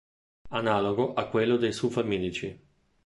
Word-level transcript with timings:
Analogo 0.49 1.13
a 1.13 1.27
quello 1.27 1.57
dei 1.57 1.71
sulfamidici. 1.71 2.59